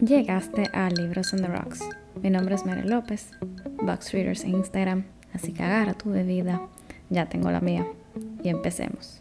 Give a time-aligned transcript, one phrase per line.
[0.00, 1.80] Llegaste a Libros on the Rocks.
[2.22, 3.32] Mi nombre es Mary López,
[3.82, 6.62] Box Readers en Instagram, así que agarra tu bebida,
[7.10, 7.86] ya tengo la mía,
[8.42, 9.20] y empecemos.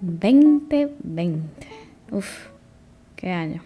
[0.00, 1.66] 2020.
[2.10, 2.48] Uf,
[3.16, 3.62] qué año.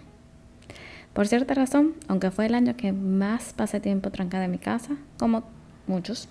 [1.12, 4.96] Por cierta razón, aunque fue el año que más pasé tiempo trancada en mi casa,
[5.18, 5.44] como
[5.86, 6.28] muchos,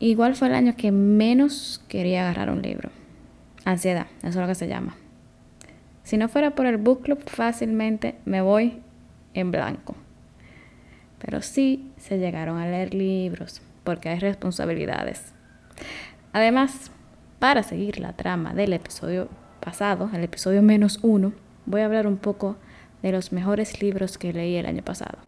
[0.00, 2.90] igual fue el año que menos quería agarrar un libro.
[3.64, 4.96] Ansiedad, eso es lo que se llama.
[6.06, 8.80] Si no fuera por el book club, fácilmente me voy
[9.34, 9.96] en blanco.
[11.18, 15.32] Pero sí se llegaron a leer libros, porque hay responsabilidades.
[16.32, 16.92] Además,
[17.40, 21.32] para seguir la trama del episodio pasado, el episodio menos uno,
[21.64, 22.56] voy a hablar un poco
[23.02, 25.18] de los mejores libros que leí el año pasado.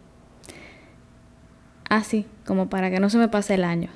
[1.91, 3.91] Así como para que no se me pase el año.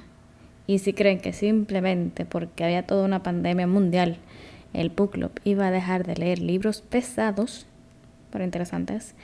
[0.67, 4.19] Y si creen que simplemente porque había toda una pandemia mundial
[4.73, 7.67] el book club iba a dejar de leer libros pesados,
[8.31, 9.15] pero interesantes,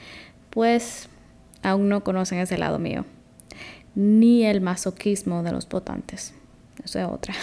[0.49, 1.09] pues
[1.63, 3.05] aún no conocen ese lado mío,
[3.95, 6.33] ni el masoquismo de los votantes.
[6.83, 7.33] Eso es otra.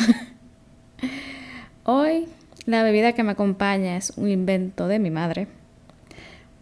[1.84, 2.26] Hoy
[2.66, 5.46] la bebida que me acompaña es un invento de mi madre,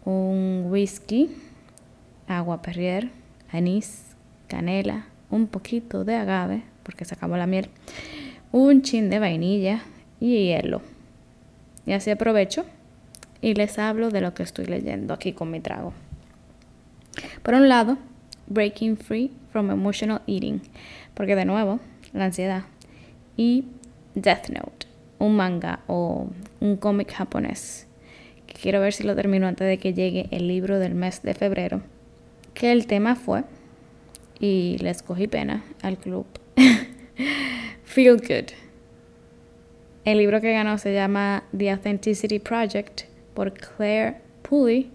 [0.03, 1.31] un whisky,
[2.27, 3.09] agua perrier,
[3.51, 4.15] anís,
[4.47, 7.69] canela, un poquito de agave, porque se acabó la miel,
[8.51, 9.81] un chin de vainilla
[10.19, 10.81] y hielo.
[11.85, 12.65] Y así aprovecho
[13.41, 15.93] y les hablo de lo que estoy leyendo aquí con mi trago.
[17.43, 17.97] Por un lado,
[18.47, 20.61] Breaking Free from Emotional Eating,
[21.13, 21.79] porque de nuevo,
[22.13, 22.63] la ansiedad.
[23.37, 23.65] Y
[24.15, 24.87] Death Note,
[25.19, 26.27] un manga o
[26.59, 27.87] un cómic japonés,
[28.47, 31.33] que quiero ver si lo termino antes de que llegue el libro del mes de
[31.33, 31.81] febrero,
[32.53, 33.43] que el tema fue,
[34.39, 36.25] y les cogí pena al club,
[37.83, 38.64] Feel Good
[40.05, 43.01] el libro que ganó se llama The Authenticity Project
[43.33, 44.91] por Claire Pulley.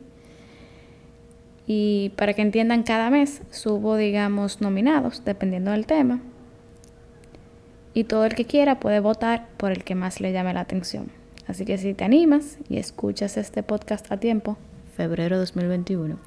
[1.67, 6.21] Y para que entiendan, cada mes subo, digamos, nominados, dependiendo del tema.
[7.93, 11.11] Y todo el que quiera puede votar por el que más le llame la atención.
[11.49, 14.57] Así que si te animas y escuchas este podcast a tiempo,
[14.97, 16.19] febrero 2021,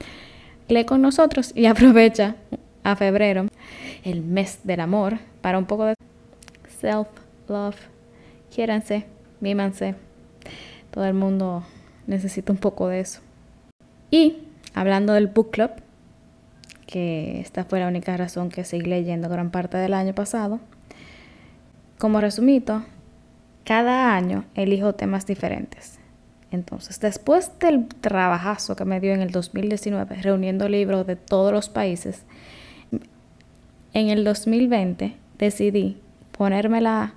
[0.67, 2.35] lee con nosotros y aprovecha
[2.83, 3.47] a febrero,
[4.03, 5.95] el mes del amor, para un poco de
[6.81, 7.92] self-love
[8.53, 9.05] quiéranse,
[9.39, 9.95] mímanse.
[10.91, 11.63] Todo el mundo
[12.07, 13.21] necesita un poco de eso.
[14.11, 14.37] Y
[14.73, 15.71] hablando del book club,
[16.85, 20.59] que esta fue la única razón que seguí leyendo gran parte del año pasado,
[21.97, 22.83] como resumito,
[23.63, 25.99] cada año elijo temas diferentes.
[26.51, 31.69] Entonces, después del trabajazo que me dio en el 2019 reuniendo libros de todos los
[31.69, 32.23] países,
[33.93, 35.97] en el 2020 decidí
[36.37, 37.13] ponerme la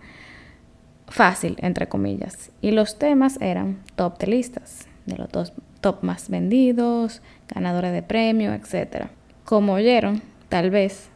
[1.09, 2.51] fácil, entre comillas.
[2.61, 8.03] Y los temas eran top de listas, de los dos top más vendidos, ganadores de
[8.03, 9.07] premio, etc.
[9.45, 11.09] Como oyeron, tal vez,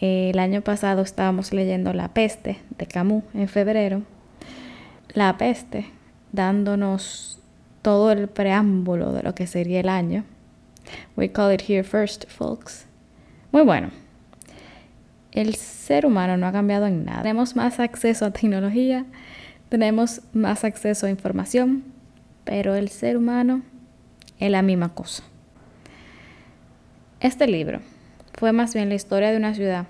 [0.00, 4.02] el año pasado estábamos leyendo La peste de Camus en febrero.
[5.14, 5.86] La peste,
[6.32, 7.40] dándonos
[7.82, 10.24] todo el preámbulo de lo que sería el año.
[11.16, 12.86] We call it here first, folks.
[13.52, 13.90] Muy bueno.
[15.38, 17.22] El ser humano no ha cambiado en nada.
[17.22, 19.04] Tenemos más acceso a tecnología,
[19.68, 21.84] tenemos más acceso a información,
[22.42, 23.62] pero el ser humano
[24.40, 25.22] es la misma cosa.
[27.20, 27.78] Este libro
[28.36, 29.86] fue más bien la historia de una ciudad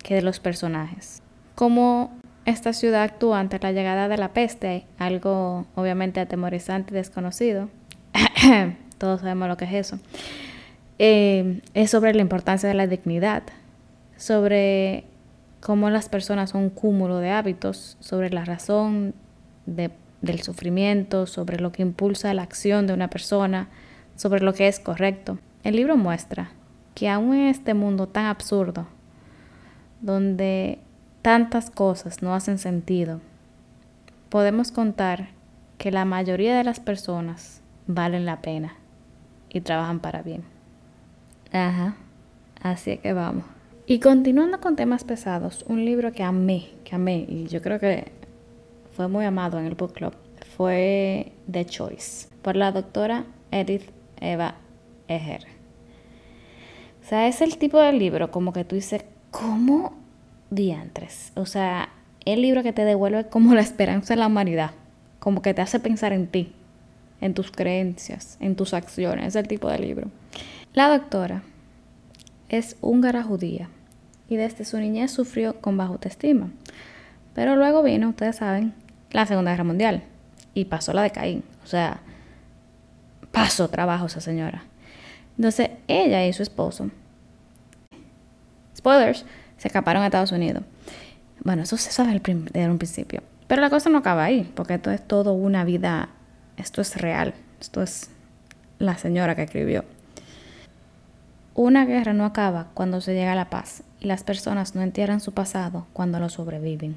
[0.00, 1.22] que de los personajes.
[1.56, 7.68] Cómo esta ciudad actúa ante la llegada de la peste, algo obviamente atemorizante y desconocido.
[8.98, 9.98] Todos sabemos lo que es eso.
[11.00, 13.42] Eh, es sobre la importancia de la dignidad,
[14.16, 15.04] sobre
[15.60, 19.14] cómo las personas son un cúmulo de hábitos, sobre la razón
[19.66, 23.68] del sufrimiento, sobre lo que impulsa la acción de una persona,
[24.16, 25.38] sobre lo que es correcto.
[25.62, 26.50] El libro muestra
[26.94, 28.86] que aún en este mundo tan absurdo,
[30.00, 30.78] donde
[31.22, 33.20] tantas cosas no hacen sentido,
[34.28, 35.28] podemos contar
[35.78, 38.74] que la mayoría de las personas valen la pena
[39.48, 40.44] y trabajan para bien.
[41.52, 41.96] Ajá,
[42.60, 43.44] así que vamos.
[43.86, 48.12] Y continuando con temas pesados, un libro que amé, que amé, y yo creo que
[48.96, 50.14] fue muy amado en el book club,
[50.56, 53.90] fue The Choice, por la doctora Edith
[54.22, 54.54] Eva
[55.06, 55.44] Eger.
[57.02, 59.92] O sea, es el tipo de libro como que tú dices, ¿cómo
[60.48, 61.32] diantres?
[61.36, 61.90] O sea,
[62.24, 64.70] el libro que te devuelve como la esperanza de la humanidad,
[65.18, 66.54] como que te hace pensar en ti,
[67.20, 70.08] en tus creencias, en tus acciones, es el tipo de libro.
[70.72, 71.42] La doctora
[72.48, 73.68] es húngara judía
[74.28, 76.50] y desde su niñez sufrió con baja autoestima.
[77.34, 78.74] Pero luego vino, ustedes saben,
[79.10, 80.02] la Segunda Guerra Mundial
[80.54, 81.44] y pasó la de Caín.
[81.64, 82.00] O sea,
[83.32, 84.64] pasó trabajo esa señora.
[85.36, 86.90] Entonces ella y su esposo,
[88.76, 89.24] spoilers,
[89.56, 90.62] se escaparon a Estados Unidos.
[91.42, 93.22] Bueno, eso se sabe desde un principio.
[93.46, 96.08] Pero la cosa no acaba ahí, porque esto es todo una vida,
[96.56, 98.10] esto es real, esto es
[98.78, 99.84] la señora que escribió.
[101.54, 105.20] Una guerra no acaba cuando se llega a la paz y las personas no entierran
[105.20, 106.96] su pasado cuando lo sobreviven.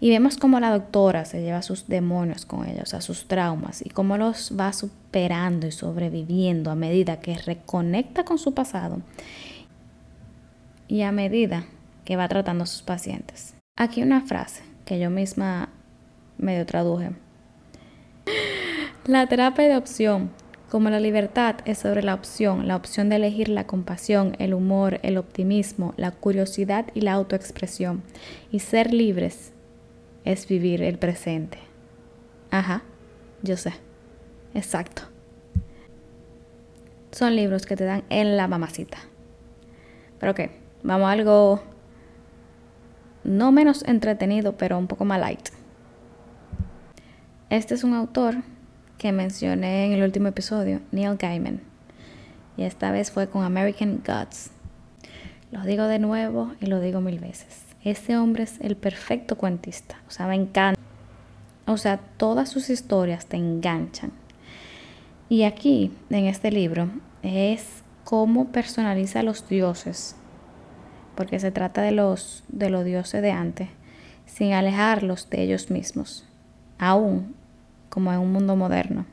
[0.00, 3.90] Y vemos cómo la doctora se lleva sus demonios con ellos, a sus traumas, y
[3.90, 9.00] cómo los va superando y sobreviviendo a medida que reconecta con su pasado
[10.88, 11.64] y a medida
[12.04, 13.54] que va tratando a sus pacientes.
[13.76, 15.68] Aquí una frase que yo misma
[16.38, 17.12] medio traduje.
[19.06, 20.30] La terapia de opción,
[20.74, 24.98] como la libertad, es sobre la opción, la opción de elegir la compasión, el humor,
[25.04, 28.02] el optimismo, la curiosidad y la autoexpresión.
[28.50, 29.52] Y ser libres
[30.24, 31.58] es vivir el presente.
[32.50, 32.82] Ajá,
[33.40, 33.72] yo sé.
[34.52, 35.02] Exacto.
[37.12, 38.98] Son libros que te dan en la mamacita.
[40.18, 40.50] Pero qué,
[40.82, 41.62] vamos a algo
[43.22, 45.50] no menos entretenido, pero un poco más light.
[47.48, 48.38] Este es un autor
[48.98, 51.60] que mencioné en el último episodio, Neil Gaiman.
[52.56, 54.50] Y esta vez fue con American Gods.
[55.50, 57.64] Lo digo de nuevo y lo digo mil veces.
[57.82, 59.96] Ese hombre es el perfecto cuentista.
[60.08, 60.80] O sea, me encanta.
[61.66, 64.12] O sea, todas sus historias te enganchan.
[65.28, 66.90] Y aquí, en este libro,
[67.22, 70.16] es cómo personaliza a los dioses
[71.14, 73.68] porque se trata de los, de los dioses de antes,
[74.26, 76.26] sin alejarlos de ellos mismos,
[76.78, 77.34] aún
[77.94, 79.06] como en un mundo moderno.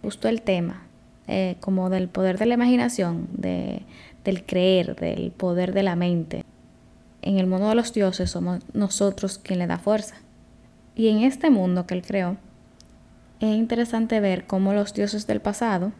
[0.00, 0.86] Justo el tema,
[1.28, 3.82] eh, como del poder de la imaginación, de,
[4.24, 6.42] del creer, del poder de la mente.
[7.20, 10.14] En el mundo de los dioses somos nosotros quien le da fuerza.
[10.96, 12.38] Y en este mundo que él creó,
[13.40, 15.92] es interesante ver cómo los dioses del pasado,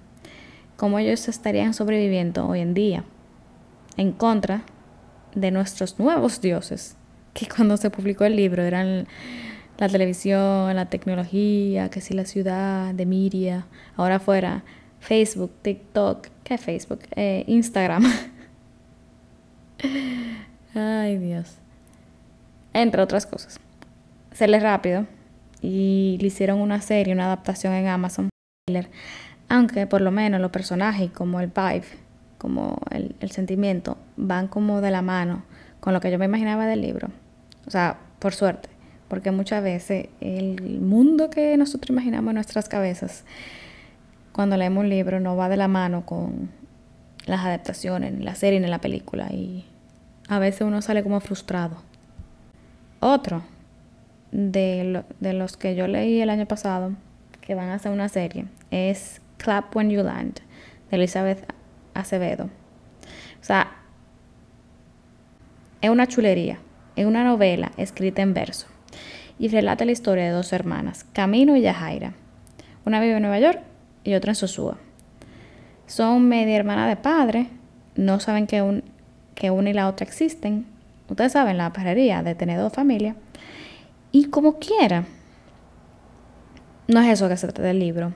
[0.79, 3.05] cómo ellos estarían sobreviviendo hoy en día
[3.99, 4.63] en contra
[5.35, 6.97] de nuestros nuevos dioses,
[7.35, 9.07] que cuando se publicó el libro eran
[9.79, 13.67] la televisión, la tecnología, que si la ciudad de Miria,
[13.97, 14.65] ahora fuera
[15.01, 17.01] Facebook, TikTok, ¿qué Facebook?
[17.17, 18.05] Eh, Instagram.
[20.75, 21.59] Ay Dios.
[22.73, 23.61] Entre otras cosas.
[24.33, 25.07] Se le rápido
[25.61, 28.29] y le hicieron una serie, una adaptación en Amazon.
[29.49, 32.05] Aunque por lo menos los personajes como el Vibe
[32.45, 35.45] como el, sentimiento, van como de la mano
[35.81, 37.09] con lo que yo me imaginaba del libro.
[37.67, 38.69] O sea, por suerte,
[39.15, 43.25] porque muchas veces el mundo que nosotros imaginamos en nuestras cabezas,
[44.33, 46.51] cuando leemos un libro, no va de la mano con
[47.25, 49.67] las adaptaciones, ni la serie, ni la película, y
[50.27, 51.77] a veces uno sale como frustrado.
[52.99, 53.45] Otro
[54.33, 56.91] de, de los que yo leí el año pasado,
[57.41, 60.41] que van a hacer una serie, es Clap When You Land,
[60.91, 61.55] de Elizabeth
[61.95, 62.47] Acevedo.
[62.47, 63.77] O sea,
[65.81, 66.59] es una chulería,
[66.97, 68.74] es una novela escrita en verso
[69.39, 72.15] y relata la historia de dos hermanas, Camino y Yajaira.
[72.85, 73.61] Una vive en Nueva York
[74.05, 74.79] y otra en Sosúa.
[75.87, 77.49] Son media hermana de padre,
[77.97, 78.83] no saben que, un,
[79.35, 80.67] que una y la otra existen.
[81.09, 83.17] Ustedes saben la parería de tener dos familias.
[84.13, 85.05] Y como quiera,
[86.87, 88.13] no es eso que se trata del libro,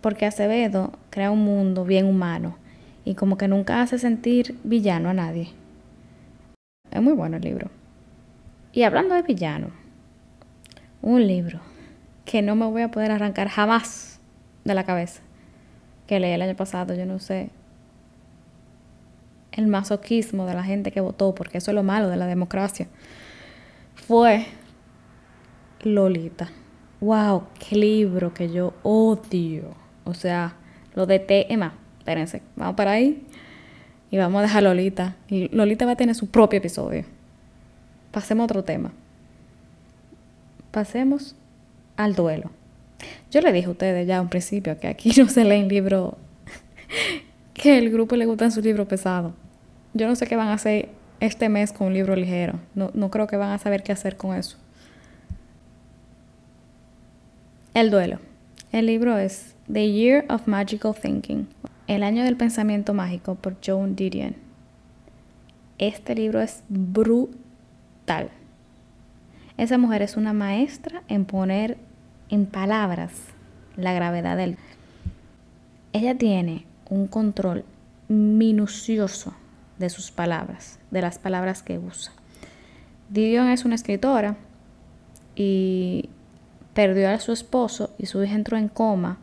[0.00, 2.56] porque Acevedo crea un mundo bien humano
[3.04, 5.50] y como que nunca hace sentir villano a nadie.
[6.90, 7.70] Es muy bueno el libro.
[8.72, 9.70] Y hablando de villano,
[11.06, 11.60] un libro
[12.24, 14.18] que no me voy a poder arrancar jamás
[14.64, 15.22] de la cabeza,
[16.08, 17.50] que leí el año pasado, yo no sé,
[19.52, 22.88] el masoquismo de la gente que votó, porque eso es lo malo de la democracia,
[23.94, 24.46] fue
[25.82, 26.50] Lolita.
[27.00, 27.44] ¡Wow!
[27.56, 29.74] ¡Qué libro que yo odio!
[30.04, 30.54] O sea,
[30.94, 33.24] lo de Emma espérense, vamos para ahí
[34.10, 35.14] y vamos a dejar Lolita.
[35.28, 37.04] Lolita va a tener su propio episodio.
[38.10, 38.92] Pasemos a otro tema.
[40.76, 41.34] Pasemos
[41.96, 42.50] al duelo.
[43.30, 46.16] Yo le dije a ustedes ya un principio que aquí no se leen libros
[47.54, 49.32] que el grupo le gustan sus libros pesados.
[49.94, 52.60] Yo no sé qué van a hacer este mes con un libro ligero.
[52.74, 54.58] No, no creo que van a saber qué hacer con eso.
[57.72, 58.18] El duelo.
[58.70, 61.48] El libro es The Year of Magical Thinking
[61.86, 64.36] el año del pensamiento mágico por Joan Didion.
[65.78, 68.28] Este libro es brutal.
[69.58, 71.78] Esa mujer es una maestra en poner
[72.28, 73.12] en palabras
[73.76, 74.58] la gravedad del...
[75.92, 77.64] Ella tiene un control
[78.08, 79.34] minucioso
[79.78, 82.12] de sus palabras, de las palabras que usa.
[83.08, 84.36] Didion es una escritora
[85.34, 86.10] y
[86.74, 89.18] perdió a su esposo y su hija entró en coma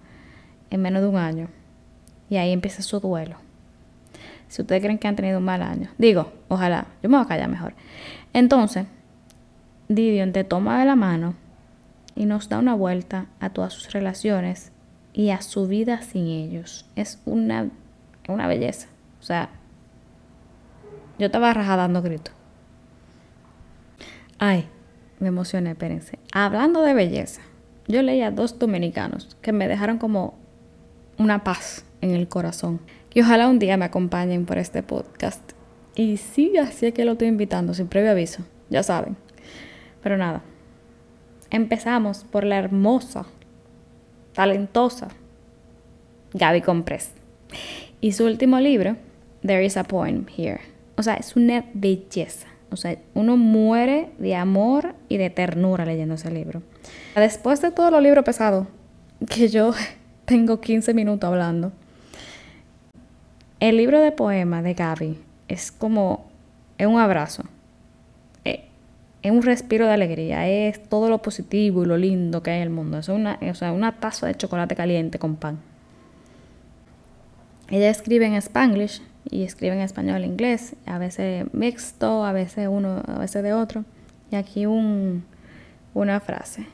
[0.72, 1.50] en menos de un año
[2.30, 3.36] y ahí empieza su duelo.
[4.48, 7.28] Si ustedes creen que han tenido un mal año, digo, ojalá, yo me voy a
[7.28, 7.74] callar mejor.
[8.34, 8.86] Entonces,
[9.96, 11.36] Didion te toma de la mano
[12.16, 14.72] y nos da una vuelta a todas sus relaciones
[15.14, 16.86] y a su vida sin ellos.
[16.96, 17.70] Es una,
[18.28, 18.88] una belleza.
[19.20, 19.50] O sea,
[21.20, 22.34] yo estaba rajada dando gritos.
[24.40, 24.68] Ay,
[25.20, 26.20] me emocioné, espérense.
[26.34, 27.42] Hablando de belleza,
[27.88, 30.36] yo leí a dos dominicanos que me dejaron como
[31.18, 32.82] una paz en el corazón.
[33.14, 35.42] Y ojalá un día me acompañen por este podcast.
[35.96, 39.16] Y sí, así es que lo estoy invitando, sin previo aviso, ya saben.
[40.04, 40.42] Pero nada,
[41.50, 43.26] empezamos por la hermosa,
[44.34, 45.08] talentosa
[46.34, 47.12] Gaby Comprés.
[48.02, 48.98] Y su último libro,
[49.46, 50.62] There is a Poem Here.
[50.98, 52.48] O sea, es una belleza.
[52.70, 56.64] O sea, uno muere de amor y de ternura leyendo ese libro.
[57.16, 58.68] Después de todo los libros pesados,
[59.30, 59.74] que yo
[60.26, 61.72] tengo 15 minutos hablando,
[63.60, 66.26] el libro de poemas de Gaby es como,
[66.78, 67.44] es un abrazo,
[69.24, 72.64] es, un respiro de alegría, es todo lo positivo y lo lindo que hay en
[72.64, 73.00] el mundo.
[73.00, 75.60] Es una, o sea, una taza de chocolate caliente con pan.
[77.70, 82.68] Ella escribe en spanglish y escribe en español e inglés, a veces mixto, a veces
[82.70, 83.86] uno, a veces de otro.
[84.30, 85.24] Y aquí un,
[85.94, 86.68] una frase.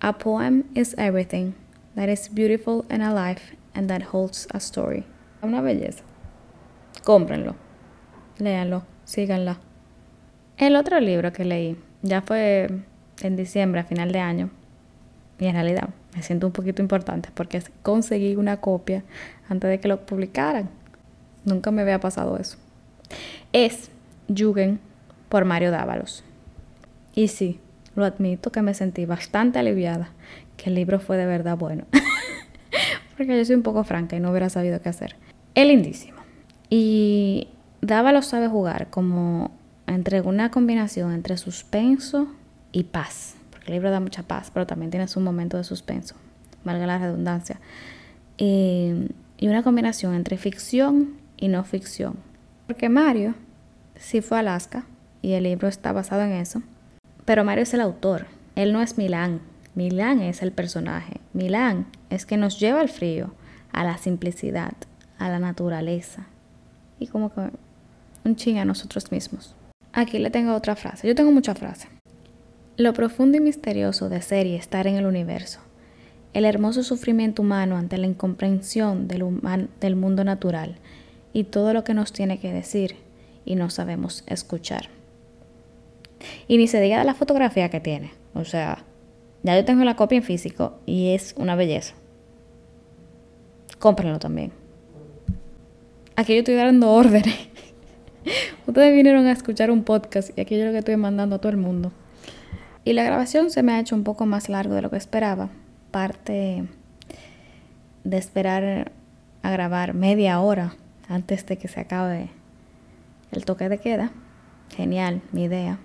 [0.00, 1.54] A poem is everything
[1.94, 5.04] that is beautiful and alive and that holds a story.
[5.42, 6.04] Una belleza.
[7.04, 7.56] Cómprenlo,
[8.38, 9.58] léanlo, síganla.
[10.56, 12.68] El otro libro que leí ya fue
[13.22, 14.50] en diciembre, a final de año,
[15.38, 19.02] y en realidad me siento un poquito importante porque conseguí una copia
[19.48, 20.68] antes de que lo publicaran.
[21.44, 22.58] Nunca me había pasado eso.
[23.52, 23.90] Es
[24.28, 24.78] Jugend
[25.28, 26.22] por Mario Dávalos.
[27.14, 27.58] Y sí,
[27.94, 30.10] lo admito que me sentí bastante aliviada,
[30.56, 31.84] que el libro fue de verdad bueno.
[33.16, 35.16] porque yo soy un poco franca y no hubiera sabido qué hacer.
[35.54, 36.20] Es lindísimo.
[36.70, 37.48] Y
[37.80, 39.50] Dávalos sabe jugar como
[39.92, 42.28] entre una combinación entre suspenso
[42.72, 46.16] y paz el libro da mucha paz, pero también tiene su momento de suspenso,
[46.64, 47.60] valga la redundancia.
[48.36, 49.08] Y,
[49.42, 52.16] una combinación entre ficción y no ficción.
[52.68, 53.34] Porque Mario
[53.96, 54.84] sí fue a Alaska
[55.20, 56.62] y el libro está basado en eso,
[57.24, 59.40] pero Mario es el autor, él no es Milán,
[59.74, 63.34] Milán es el personaje, Milán es que nos lleva al frío,
[63.72, 64.74] a la simplicidad,
[65.18, 66.26] a la naturaleza
[67.00, 67.50] y como que
[68.24, 69.56] un ching a nosotros mismos.
[69.92, 71.88] Aquí le tengo otra frase, yo tengo muchas frases.
[72.78, 75.60] Lo profundo y misterioso de ser y estar en el universo.
[76.32, 80.76] El hermoso sufrimiento humano ante la incomprensión del, mundo natural
[81.34, 82.96] y todo lo que nos tiene que decir
[83.44, 84.88] y no sabemos escuchar.
[86.48, 88.12] Y ni se diga de la fotografía que tiene.
[88.32, 88.84] O sea,
[89.42, 91.94] ya yo tengo la copia en físico y es una belleza.
[93.78, 94.52] Cómprenlo también.
[96.16, 97.48] Aquí yo estoy dando órdenes.
[98.64, 101.50] Ustedes vinieron a escuchar un podcast y aquí yo lo que estoy mandando a todo
[101.50, 101.90] el mundo.
[102.84, 105.50] Y la grabación se me ha hecho un poco más largo de lo que esperaba.
[105.90, 106.64] Parte
[108.04, 108.92] de esperar
[109.42, 110.76] a grabar media hora
[111.08, 112.30] antes de que se acabe
[113.32, 114.12] el toque de queda.
[114.76, 115.78] Genial, mi idea.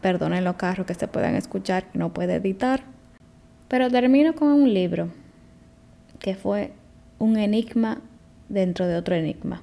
[0.00, 2.84] Perdonen los carros que se puedan escuchar, que no puede editar.
[3.66, 5.08] Pero termino con un libro
[6.20, 6.72] que fue
[7.18, 8.00] un enigma
[8.48, 9.62] dentro de otro enigma.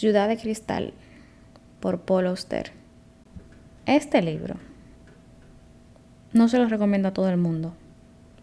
[0.00, 0.94] Ciudad de Cristal
[1.78, 2.72] por Paul Auster.
[3.84, 4.54] Este libro
[6.32, 7.74] no se lo recomiendo a todo el mundo,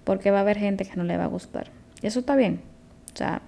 [0.04, 1.72] porque va a haber gente que no le va a gustar.
[2.00, 2.62] Y eso está bien.
[3.12, 3.42] O sea,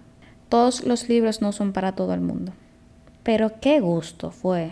[0.50, 2.52] todos los libros no son para todo el mundo.
[3.22, 4.72] Pero qué gusto fue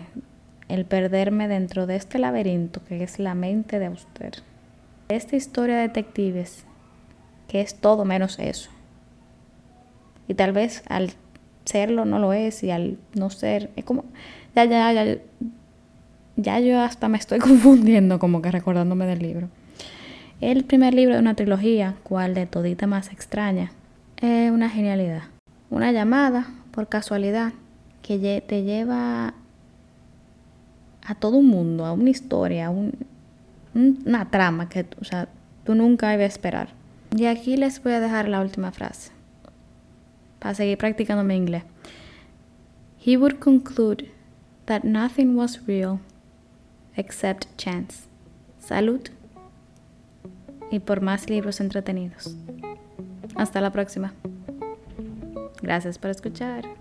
[0.66, 4.32] el perderme dentro de este laberinto que es la mente de usted.
[5.08, 6.64] Esta historia de detectives,
[7.46, 8.70] que es todo menos eso.
[10.26, 11.12] Y tal vez al
[11.68, 14.04] serlo no lo es y al no ser, es como,
[14.54, 15.18] ya, ya, ya,
[16.36, 19.48] ya yo hasta me estoy confundiendo como que recordándome del libro.
[20.40, 23.72] El primer libro de una trilogía, cual de todita más extraña,
[24.16, 25.24] es una genialidad.
[25.70, 27.52] Una llamada, por casualidad,
[28.02, 29.34] que te lleva
[31.04, 32.70] a todo un mundo, a una historia, a
[33.74, 35.28] una trama que o sea,
[35.64, 36.68] tú nunca ibas a esperar.
[37.14, 39.17] Y aquí les voy a dejar la última frase
[40.38, 41.64] para seguir practicando mi inglés.
[43.04, 44.10] He would conclude
[44.66, 46.00] that nothing was real
[46.96, 48.08] except chance.
[48.60, 49.08] Salud
[50.70, 52.36] y por más libros entretenidos.
[53.34, 54.12] Hasta la próxima.
[55.62, 56.77] Gracias por escuchar.